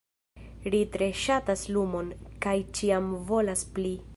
Ri 0.75 0.79
tre 0.95 1.09
ŝatas 1.25 1.65
lumon, 1.75 2.09
kaj 2.47 2.57
ĉiam 2.79 3.13
volas 3.31 3.67
pli. 3.77 3.93